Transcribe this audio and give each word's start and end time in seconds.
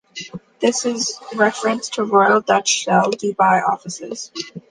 This 0.59 0.83
is 0.83 1.19
referenced 1.35 1.93
to 1.93 2.03
Royal 2.03 2.41
Dutch 2.41 2.69
Shell 2.69 3.11
Dubai 3.11 3.61
Offices. 3.63 4.31